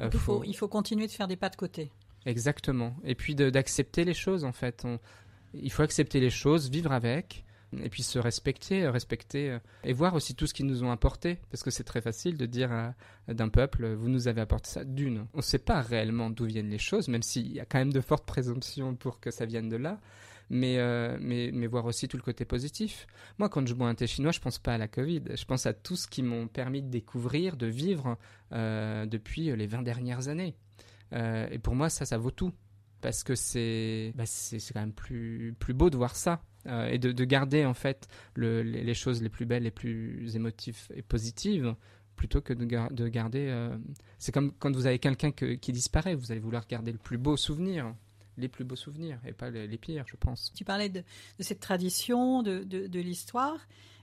[0.00, 1.92] Euh, il, faut, il faut continuer de faire des pas de côté.
[2.26, 2.96] Exactement.
[3.04, 4.84] Et puis d'accepter les choses, en fait.
[5.54, 7.44] il faut accepter les choses, vivre avec,
[7.80, 11.38] et puis se respecter, euh, respecter et voir aussi tout ce qu'ils nous ont apporté,
[11.52, 12.92] parce que c'est très facile de dire
[13.28, 15.28] d'un peuple, vous nous avez apporté ça d'une.
[15.34, 17.92] On ne sait pas réellement d'où viennent les choses, même s'il y a quand même
[17.92, 20.00] de fortes présomptions pour que ça vienne de là
[20.50, 23.06] mais, euh, mais, mais voir aussi tout le côté positif.
[23.38, 25.22] Moi, quand je bois un thé chinois, je pense pas à la Covid.
[25.34, 28.18] Je pense à tout ce qui m'ont permis de découvrir, de vivre
[28.52, 30.56] euh, depuis les 20 dernières années.
[31.12, 32.52] Euh, et pour moi, ça, ça vaut tout.
[33.00, 36.42] Parce que c'est bah, quand même plus, plus beau de voir ça.
[36.66, 40.76] et de, de, garder en fait le, les, choses les plus belles, les plus émotives
[40.94, 41.74] et positives
[42.16, 43.70] plutôt que de garder.
[44.18, 47.38] c'est comme quand vous avez quelqu'un qui disparaît, vous allez vouloir garder le plus beau
[47.38, 47.94] souvenir
[48.40, 50.52] les plus beaux souvenirs et pas les, pires, je pense.
[50.54, 51.02] Tu parlais de,
[51.38, 53.58] cette tradition, de, de, l'histoire,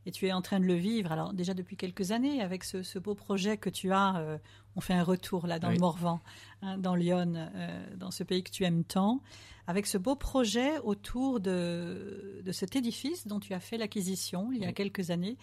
[0.06, 1.12] et tu es en train de le vivre.
[1.12, 4.38] Alors déjà depuis quelques années, avec ce, beau projet que tu as, euh,
[4.76, 6.22] on fait un retour là dans le Morvan,
[6.62, 9.22] hein, dans Lyon, euh, dans ce pays que tu aimes tant,
[9.68, 14.62] avec ce beau projet autour de, de cet édifice dont tu as fait l'acquisition il
[14.62, 15.38] y a quelques années,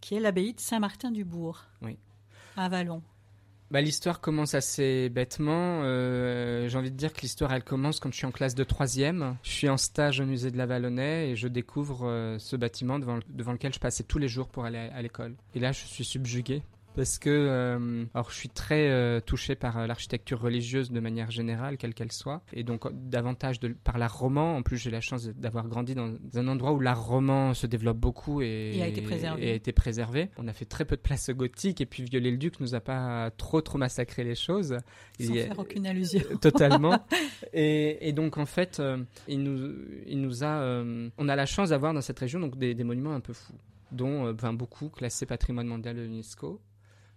[0.00, 1.96] qui est l'abbaye de Saint-Martin-du-Bourg, oui.
[2.56, 3.02] à Vallon.
[3.70, 5.82] Bah, l'histoire commence assez bêtement.
[5.84, 8.64] Euh, j'ai envie de dire que l'histoire, elle commence quand je suis en classe de
[8.64, 9.36] troisième.
[9.44, 12.98] Je suis en stage au musée de la Vallonnais et je découvre euh, ce bâtiment
[12.98, 15.36] devant, devant lequel je passais tous les jours pour aller à l'école.
[15.54, 16.62] Et là, je suis subjugué
[16.94, 21.30] parce que euh, alors je suis très euh, touché par euh, l'architecture religieuse de manière
[21.30, 24.56] générale, quelle qu'elle soit, et donc davantage de, par l'art roman.
[24.56, 27.98] En plus, j'ai la chance d'avoir grandi dans un endroit où l'art roman se développe
[27.98, 29.46] beaucoup et, a été préservé.
[29.46, 30.30] Et a été préservé.
[30.36, 33.60] On a fait très peu de place gothique et puis Viollet-le-Duc nous a pas trop
[33.60, 34.76] trop massacré les choses.
[35.20, 36.22] Sans faire aucune allusion.
[36.40, 36.98] Totalement.
[37.52, 38.82] et, et, donc en fait,
[39.28, 39.74] il nous
[40.06, 40.82] il nous a
[41.18, 43.54] on a la chance d'avoir dans cette région donc des, des monuments un peu fous
[43.92, 46.60] dont enfin, beaucoup classés patrimoine mondial de l'UNESCO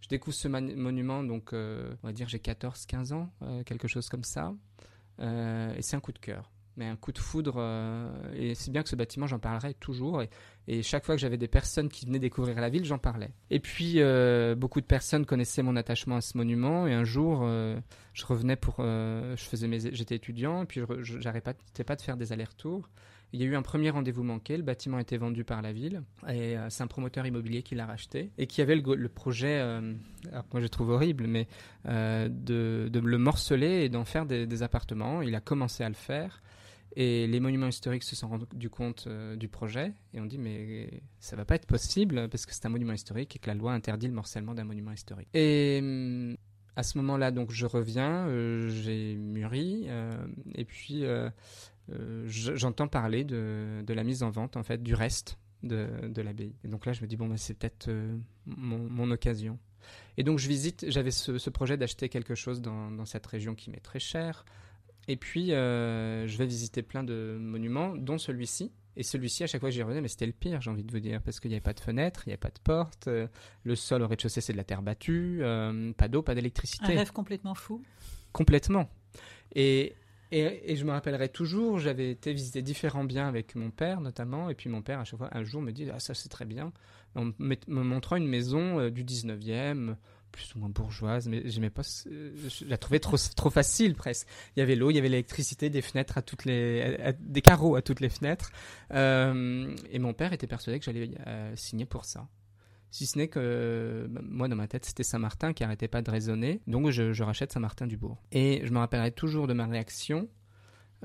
[0.04, 4.10] je découvre ce monument, donc euh, on va dire j'ai 14-15 ans, euh, quelque chose
[4.10, 4.54] comme ça.
[5.22, 7.58] Euh, et c'est un coup de cœur, mais un coup de foudre.
[8.36, 10.22] et c'est bien que ce bâtiment, j'en parlerai toujours.
[10.82, 13.32] Chaque fois que j'avais des personnes qui venaient découvrir la ville, j'en parlais.
[13.50, 14.00] Et puis,
[14.56, 16.88] beaucoup de personnes connaissaient mon attachement à ce monument.
[16.88, 17.46] Et un jour,
[18.14, 18.76] je revenais pour.
[18.80, 22.90] je faisais mes, j'étais étudiant, et puis je n'arrêtais pas de faire des allers-retours.
[23.34, 25.74] Il y a eu un premier rendez-vous manqué, le bâtiment a été vendu par la
[25.74, 29.60] ville, et euh, c'est un promoteur immobilier qui l'a racheté, et qui avait le, projet,
[29.60, 29.82] euh,
[30.52, 31.48] moi je trouve horrible, mais
[31.88, 35.24] euh, de, le morceler et d'en faire des, appartements.
[35.24, 36.44] Il a commencé à le faire,
[36.96, 41.36] et les monuments historiques se sont rendus compte du projet, et on dit mais ça
[41.36, 44.08] va pas être possible, parce que c'est un monument historique, et que la loi interdit
[44.08, 45.30] le morcellement d'un monument historique.
[45.34, 46.38] Et hum,
[46.76, 48.28] à ce moment-là, donc je reviens,
[48.70, 49.88] j'ai mûri,
[50.56, 51.06] et puis
[51.92, 56.56] euh, j'entends parler de, la mise en vente en fait du reste de, de l'abbaye.
[56.64, 59.60] Et donc là, je me dis bon, bah, c'est peut-être euh, mon, mon, occasion.
[60.18, 60.86] Et donc je visite.
[60.88, 64.46] J'avais ce, ce, projet d'acheter quelque chose dans, dans, cette région qui m'est très chère.
[65.08, 68.72] Et puis euh, je vais visiter plein de monuments, dont celui-ci.
[68.96, 70.92] Et celui-ci, à chaque fois que j'y revenais, mais c'était le pire, j'ai envie de
[70.92, 73.10] vous dire, parce qu'il n'y avait pas de fenêtre, il n'y avait pas de porte,
[73.64, 75.42] le sol au rez-de-chaussée c'est de la terre battue,
[75.98, 76.94] pas d'eau, pas d'électricité.
[76.94, 77.82] Un rêve complètement fou.
[78.34, 78.88] Complètement.
[79.56, 79.96] Et,
[80.32, 84.56] et, je me rappellerai toujours, j'avais été visiter différents biens avec mon père notamment, et
[84.56, 86.74] puis mon père à chaque fois, un jour me dit ah ça c'est très bien,
[87.16, 89.96] en me, montrant une maison euh, du 19e,
[90.34, 94.28] plus ou moins bourgeoise, mais j'aimais pas, je la trouvais trop trop facile presque.
[94.58, 97.78] Il y avait l'eau, il y avait l'électricité, des fenêtres à toutes les, des carreaux
[97.78, 98.52] à toutes les fenêtres,
[98.94, 102.28] euh, et mon père était persuadé que j'allais euh, signer pour ça.
[102.94, 106.12] Si ce n'est que bah, moi, dans ma tête, c'était Saint-Martin qui arrêtait pas de
[106.12, 106.62] résonner.
[106.68, 108.22] Donc, je, rachète Saint-Martin-du-Bourg.
[108.32, 110.30] Et je me rappellerai toujours de ma réaction.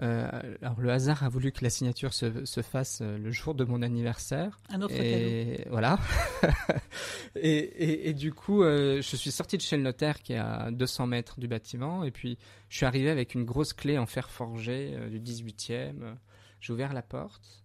[0.01, 3.65] Euh, alors, le hasard a voulu que la signature se, fasse euh, le jour de
[3.65, 4.61] mon anniversaire.
[4.71, 5.99] Un autre et, Voilà.
[7.35, 11.07] et, du coup, euh, je suis sorti de chez le notaire qui est à 200
[11.09, 12.05] mètres du bâtiment.
[12.05, 16.17] Et puis, je suis arrivé avec une grosse clé en fer forgé du 18e.
[16.61, 17.65] J'ai ouvert la porte.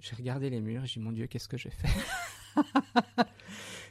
[0.00, 0.86] J'ai regardé les murs.
[0.86, 1.88] J'ai dit, mon Dieu, qu'est-ce que j'ai fait?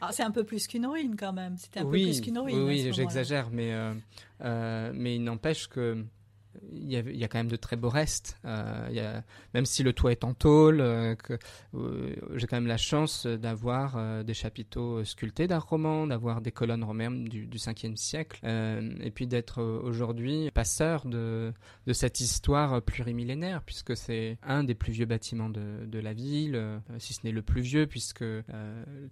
[0.01, 1.58] Ah, c'est un peu plus qu'une ruine quand même.
[1.58, 2.58] C'était un oui, peu plus qu'une ruine.
[2.60, 3.73] Oui, oui j'exagère, mais,
[4.39, 6.05] mais il n'empêche que
[6.71, 8.37] il y, a, quand même de très beaux restes.
[8.45, 9.21] Euh,
[9.53, 11.15] même si le toit est en tôle, euh,
[11.75, 16.83] euh, j'ai quand même la chance d'avoir des chapiteaux sculptés d'art roman, d'avoir des colonnes
[16.83, 21.53] romaines du, du 5e siècle, et puis d'être aujourd'hui passeur de,
[21.91, 27.19] cette histoire plurimillénaire, puisque c'est un des plus vieux bâtiments de, la ville, si ce
[27.23, 28.23] n'est le plus vieux, puisque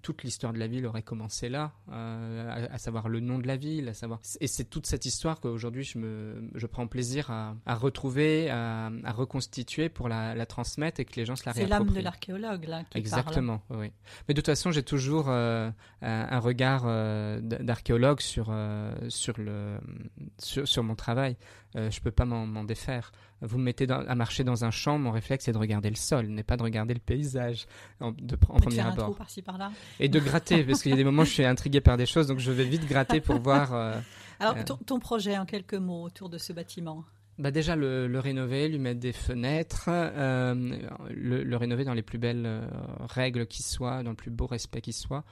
[0.02, 3.90] toute l'histoire de la ville aurait commencé là, à, savoir le nom de la ville,
[3.90, 4.20] à savoir.
[4.40, 9.90] Et c'est toute cette histoire qu'aujourd'hui je, je prends plaisir à à, retrouver, à, reconstituer
[9.90, 11.78] pour la, transmettre et que les gens se la réapproprient.
[11.78, 13.92] C'est l'âme de l'archéologue là qui Exactement, oui.
[14.28, 15.70] Mais de toute façon, j'ai toujours euh,
[16.02, 19.78] un regard euh, d'archéologue sur euh, sur le
[20.38, 21.38] sur, mon travail.
[21.76, 23.12] je peux pas m'en défaire.
[23.42, 26.28] Vous me mettez à marcher dans un champ, mon réflexe est de regarder le sol,
[26.28, 27.68] n'est pas de regarder le paysage
[28.00, 29.16] en, de, en premier faire abord.
[29.16, 29.72] Par par.
[30.00, 32.08] Et de gratter, parce qu'il y a des moments où je suis intrigué par des
[32.08, 34.02] choses, donc je vais vite gratter pour voir.
[34.40, 37.04] Alors, ton projet en quelques mots autour de ce bâtiment
[37.40, 40.56] bah déjà le, rénover, lui mettre des fenêtres, euh,
[41.12, 42.68] le, rénover dans les plus belles euh,
[43.02, 45.24] règles qui soient, dans le plus beau respect qui soit.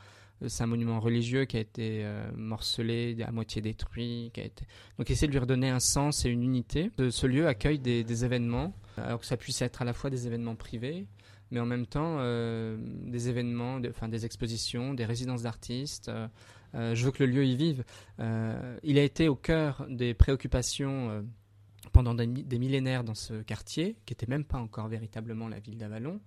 [0.44, 4.65] Euh, c'est un monument religieux qui a été morcelé, à moitié détruit, qui a été...
[5.00, 6.91] donc essayer de lui redonner un sens et une unité.
[7.10, 10.56] Ce, lieu accueille des, événements, alors que ça puisse être à la fois des événements
[10.56, 11.08] privés,
[11.50, 16.12] mais en même temps des événements, enfin des expositions, des résidences d'artistes.
[16.74, 17.84] Je veux que le lieu y vive.
[18.20, 21.24] il a été au cœur des préoccupations
[21.96, 26.20] pendant des, millénaires dans ce quartier, qui n'était même pas encore véritablement la ville d'Avalon,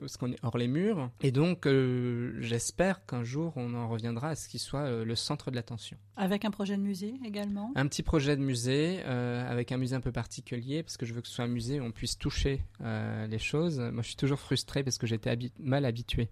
[0.00, 1.08] parce qu'on est hors les murs.
[1.20, 5.14] Et donc, euh, j'espère qu'un jour, on en reviendra à ce qui soit euh, le
[5.14, 5.96] centre de l'attention.
[6.16, 7.70] Avec un projet de musée également?
[7.76, 11.14] Un petit projet de musée, euh, avec un musée un peu particulier, parce que je
[11.14, 13.78] veux que ce soit un musée où on puisse toucher les choses.
[13.78, 16.28] Moi, je suis toujours frustré parce que j'étais mal habitué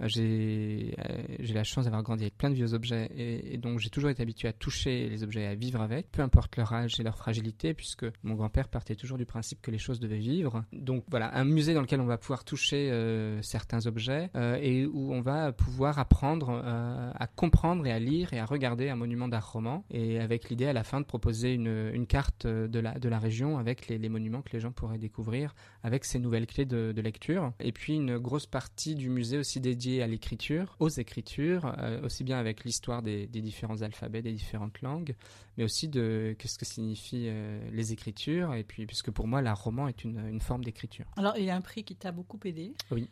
[0.00, 3.78] j'ai euh, j'ai la chance d'avoir grandi avec plein de vieux objets et, et donc
[3.78, 7.00] j'ai toujours été habitué à toucher les objets, à vivre avec, peu importe leur âge
[7.00, 10.64] et leur fragilité, puisque mon grand-père partait toujours du principe que les choses devaient vivre.
[10.72, 14.86] Donc voilà, un musée dans lequel on va pouvoir toucher euh, certains objets euh, et
[14.86, 19.28] où on va pouvoir apprendre à comprendre et à lire et à regarder un monument
[19.28, 22.98] d'art roman et avec l'idée à la fin de proposer une, une carte de la,
[22.98, 26.46] de la région avec les, les, monuments que les gens pourraient découvrir avec ces nouvelles
[26.46, 30.76] clés de, de lecture et puis une grosse partie du musée aussi dédiée à l'écriture,
[30.78, 35.14] aux écritures, euh, aussi bien avec l'histoire des, des, différents alphabets, des différentes langues,
[35.56, 39.62] mais aussi de qu'est-ce que signifient euh, les écritures, et puis puisque pour moi, l'art
[39.62, 41.06] roman est une, une forme d'écriture.
[41.16, 42.74] Alors, il y a un prix qui t'a beaucoup aidé.
[42.90, 43.08] Oui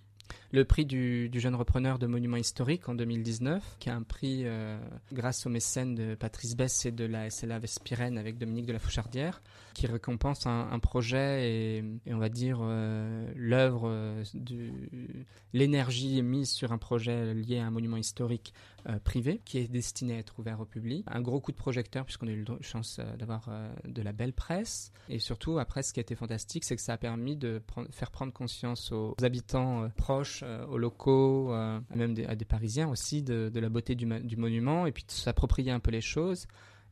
[0.51, 4.43] le prix du, du, jeune repreneur de monuments historiques en 2019, qui a un prix
[4.45, 4.79] euh,
[5.12, 8.79] grâce au mécène de Patrice Bess et de la SLA Vespirène avec Dominique de la
[8.79, 9.43] Fouchardière,
[9.77, 14.25] qui récompense un, projet et, on va dire euh, l'œuvre, euh,
[15.53, 18.55] l'énergie mise sur un projet lié à un monument historique
[18.89, 21.05] euh, privé qui est destiné à être ouvert au public.
[21.09, 23.51] Un gros coup de projecteur puisqu'on a eu la chance euh, d'avoir
[23.85, 26.95] de la belle presse et surtout après ce qui a été fantastique c'est que ça
[26.95, 27.61] a permis de
[27.91, 31.55] faire prendre conscience aux habitants proches, aux locaux,
[31.95, 35.12] même à des Parisiens aussi de, de la beauté du, du monument et puis de
[35.12, 36.47] s'approprier un peu les choses.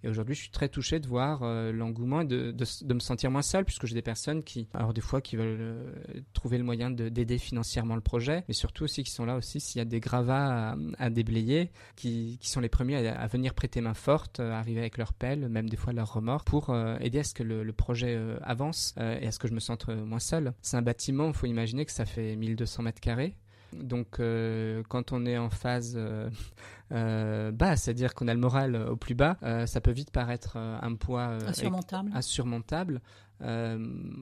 [0.05, 3.01] Et aujourd'hui, je suis très touché de voir euh, l'engouement et de, de, de, me
[3.01, 5.93] sentir moins seul, puisque j'ai des personnes qui, alors des fois, qui veulent euh,
[6.35, 9.79] trouver le moyen d'aider financièrement le projet, mais surtout aussi qui sont là aussi s'il
[9.79, 13.95] y a des gravats à, déblayer, qui, qui, sont les premiers à, venir prêter main
[13.95, 17.25] forte, à arriver avec leur pelle, même des fois leur remords, pour euh, aider à
[17.25, 19.89] ce que le, le projet euh, avance euh, et à ce que je me sente
[19.89, 20.53] euh, moins seul.
[20.63, 23.37] C'est un bâtiment, il faut imaginer que ça fait 1200 mètres carrés.
[23.83, 26.31] Donc, euh, quand on est en phase euh,
[26.93, 30.55] euh, basse, c'est-à-dire qu'on a le moral au plus bas, euh, ça peut vite paraître
[30.57, 32.11] euh, un poids insurmontable.
[32.15, 33.01] insurmontable.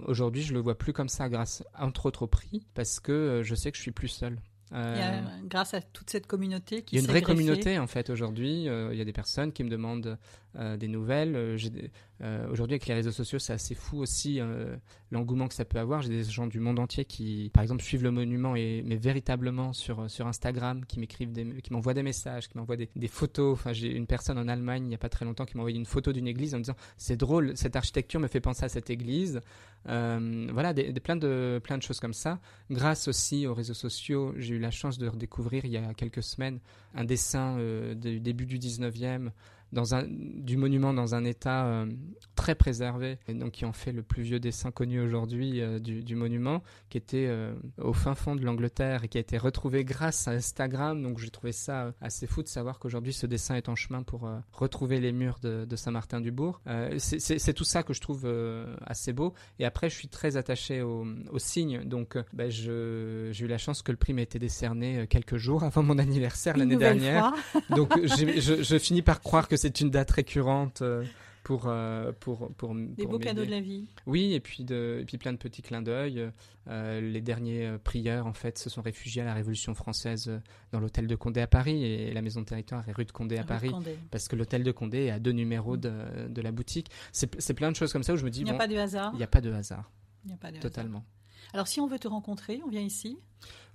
[0.06, 3.54] Aujourd'hui, je le vois plus comme ça, grâce entre autres au prix, parce que je
[3.54, 4.38] sais que je suis plus seul.
[4.74, 7.36] Euh, a, grâce à toute cette communauté qui Il y a une vraie greffée.
[7.36, 8.68] communauté en fait aujourd'hui.
[8.68, 10.18] Euh, il y a des personnes qui me demandent
[10.56, 11.36] euh, des nouvelles.
[11.36, 11.58] Euh,
[12.22, 14.40] euh, aujourd'hui avec les réseaux sociaux, c'est assez fou aussi
[15.10, 16.02] l'engouement que ça peut avoir.
[16.02, 20.10] J'ai des gens du monde entier qui, par exemple, suivent le monument mais véritablement sur
[20.10, 21.32] sur Instagram, qui m'écrivent,
[21.62, 23.52] qui m'envoient des messages, qui m'envoient des, photos.
[23.52, 25.78] Enfin, j'ai une personne en Allemagne il n'y a pas très longtemps qui m'a envoyé
[25.78, 28.90] une photo d'une église en disant c'est drôle, cette architecture me fait penser à cette
[28.90, 29.40] église.
[29.84, 32.40] voilà, des, des, plein de plein de choses comme ça.
[32.70, 36.22] Grâce aussi aux réseaux sociaux, j'ai eu la chance de redécouvrir il y a quelques
[36.22, 36.60] semaines
[36.94, 39.30] un dessin euh, du début du 19e
[39.72, 41.86] dans un, du monument dans un état euh,
[42.36, 46.02] très préservé, et donc qui en fait le plus vieux dessin connu aujourd'hui euh, du,
[46.02, 49.84] du, monument, qui était euh, au fin fond de l'Angleterre et qui a été retrouvé
[49.84, 51.02] grâce à Instagram.
[51.02, 54.28] Donc j'ai trouvé ça assez fou de savoir qu'aujourd'hui ce dessin est en chemin pour
[54.52, 56.60] retrouver les murs de, de Saint-Martin-du-Bourg.
[56.98, 58.30] c'est tout ça que je trouve
[58.86, 59.32] assez beau.
[59.58, 61.82] Et après, je suis très attaché au, au signe.
[61.84, 65.82] Donc ben, j'ai eu la chance que le prix m'ait été décerné quelques jours avant
[65.82, 67.32] mon anniversaire l'année dernière.
[67.70, 71.04] donc je, je finis par croire que c'est une date récurrente euh,
[71.44, 73.86] pour, euh, pour, pour, Des beaux cadeaux de la vie.
[74.06, 76.28] Oui, et puis, de, et puis plein de petits clins d'œil.
[76.68, 80.32] Euh, les derniers prieurs, en fait, se sont réfugiés à la Révolution française
[80.72, 83.38] dans l'hôtel de Condé à Paris et la maison de territoire est rue de Condé
[83.38, 83.72] à Paris.
[84.10, 85.92] Parce que l'hôtel de Condé est à deux numéros de,
[86.28, 86.90] de la boutique.
[87.12, 88.40] C'est plein de choses comme ça où je me dis.
[88.40, 89.10] Il n'y a pas de hasard.
[89.14, 89.90] Il n'y a pas de hasard.
[90.24, 91.04] Il n'y a pas de Totalement.
[91.52, 93.18] Alors, si on veut te rencontrer, on vient ici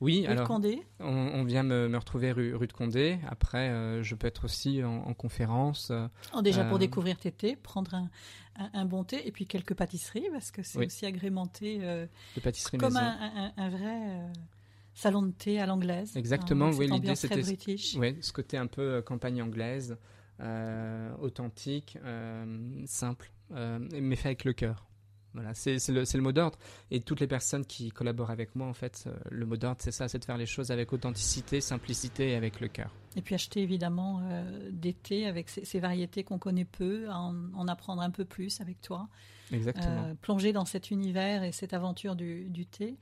[0.02, 0.44] Oui, rue alors.
[0.44, 0.84] De Condé.
[1.00, 3.20] On, vient me, me, retrouver rue, rue, de Condé.
[3.28, 5.92] Après, euh, je peux être aussi en, en conférence.
[6.34, 8.10] Oh, déjà pour euh, découvrir tes thés, prendre un,
[8.58, 10.86] un, un, bon thé et puis quelques pâtisseries parce que c'est Oui.
[10.86, 14.32] aussi agrémenté euh, de pâtisserie comme un, vrai
[14.94, 16.16] salon de thé à l'anglaise.
[16.18, 17.44] Exactement, hein, oui, l'idée c'était
[17.98, 19.98] ouais, ce côté un peu campagne anglaise,
[20.40, 24.87] euh, authentique, euh, simple, euh, mais fait avec le cœur.
[25.38, 26.58] Voilà, c'est le, le mot d'ordre.
[26.90, 29.92] Et toutes les personnes qui collaborent avec moi, en fait, euh, le mot d'ordre, c'est
[29.92, 32.92] ça, c'est de faire les choses avec authenticité, simplicité et avec le cœur.
[33.16, 37.36] Et puis acheter évidemment euh, des thés avec ces, ces variétés qu'on connaît peu, en,
[37.54, 39.10] en apprendre un peu plus avec toi,
[39.52, 40.06] Exactement.
[40.08, 42.98] euh, plonger dans cet univers et cette aventure du, du thé.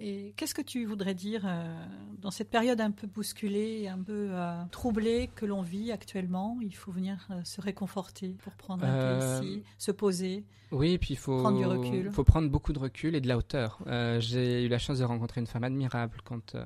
[0.00, 1.86] Et qu'est-ce que tu voudrais dire euh,
[2.20, 6.58] dans cette période un peu bousculée, un peu euh, troublée que l'on vit actuellement?
[6.62, 10.44] Il faut venir euh, se réconforter pour prendre un thé ici, se poser.
[10.72, 12.10] Oui, et puis il faut Prendre du recul.
[12.10, 13.78] faut prendre beaucoup de recul et de la hauteur.
[14.18, 16.56] J'ai eu la chance de rencontrer une femme admirable quand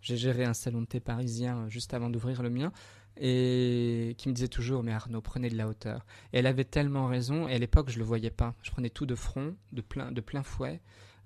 [0.00, 2.72] j'ai géré un salon de thé parisien juste avant d'ouvrir le mien
[3.18, 6.04] et qui me disait toujours mais Arnaud prenez de la hauteur.
[6.32, 8.54] Et elle avait tellement raison et à l'époque je le voyais pas.
[8.62, 10.80] Je prenais tout de front, de plein de plein fouet.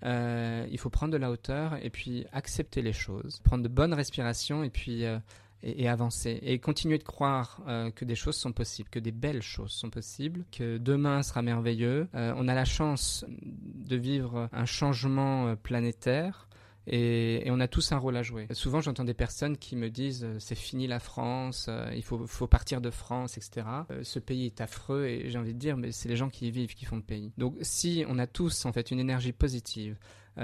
[0.05, 3.95] Euh, il faut prendre de la hauteur et puis accepter les choses, prendre de bonnes
[3.95, 5.19] respirations et puis euh,
[5.63, 9.43] et, avancer et continuer de croire euh, que des choses sont possibles, que des belles
[9.43, 12.09] choses sont possibles, que demain sera merveilleux.
[12.13, 16.49] On a la chance de vivre un changement planétaire.
[16.87, 18.47] Et, on a tous un rôle à jouer.
[18.53, 22.47] Souvent, j'entends des personnes qui me disent euh, c'est fini la France, euh, il faut,
[22.47, 23.67] partir de France, etc.
[23.91, 26.49] Euh, ce pays est affreux et j'ai envie de dire mais c'est les gens qui
[26.49, 27.33] y vivent qui font le pays.
[27.39, 29.97] Donc si on a tous en fait une énergie positive,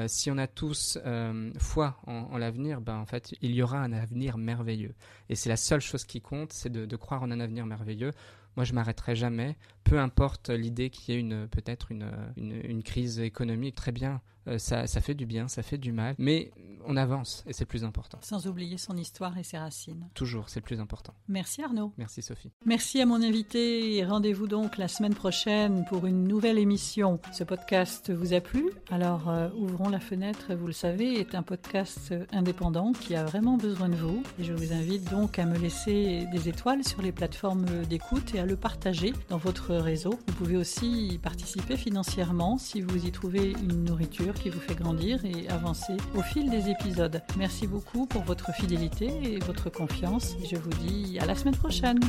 [0.07, 0.99] si on a tous
[1.59, 4.95] foi en, en l'avenir, ben en fait il y aura un avenir merveilleux.
[5.29, 8.13] Et c'est la seule chose qui compte, c'est de, croire en un avenir merveilleux.
[8.57, 13.75] Moi, je m'arrêterai jamais, peu importe l'idée qu'il y ait peut-être une, crise économique.
[13.75, 14.21] Très bien,
[14.59, 16.53] ça, ça fait du bien, ça fait du mal, mais
[16.87, 18.19] on avance et c'est plus important.
[18.23, 20.09] Sans oublier son histoire et ses racines.
[20.15, 21.15] Toujours, c'est le plus important.
[21.29, 21.93] Merci Arnaud.
[21.97, 22.53] Merci Sophie.
[22.65, 27.21] Merci à mon invité et rendez-vous donc la semaine prochaine pour une nouvelle émission.
[27.33, 28.71] Ce podcast vous a plu?
[28.91, 33.25] Alors euh, ouvrons la fenêtre, vous le savez, est un podcast euh, indépendant qui a
[33.25, 34.23] vraiment besoin de vous.
[34.39, 38.41] Et je vous invite donc à me laisser des étoiles sur les plateformes d'écoute et
[38.41, 40.19] à le partager dans votre réseau.
[40.27, 44.75] Vous pouvez aussi y participer financièrement si vous y trouvez une nourriture qui vous fait
[44.75, 47.23] grandir et avancer au fil des épisodes.
[47.37, 50.37] Merci beaucoup pour votre fidélité et votre confiance.
[50.51, 52.01] Je vous dis à la semaine prochaine.